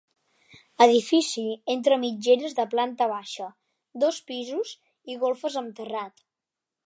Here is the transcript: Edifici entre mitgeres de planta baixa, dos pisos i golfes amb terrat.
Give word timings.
Edifici 0.85 1.43
entre 1.73 1.97
mitgeres 2.05 2.57
de 2.61 2.65
planta 2.71 3.09
baixa, 3.13 3.51
dos 4.05 4.19
pisos 4.31 4.75
i 5.15 5.19
golfes 5.27 5.61
amb 5.65 5.77
terrat. 5.81 6.27